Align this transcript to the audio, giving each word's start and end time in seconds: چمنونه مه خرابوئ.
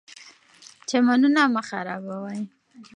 چمنونه 0.89 1.41
مه 1.53 1.61
خرابوئ. 1.69 2.39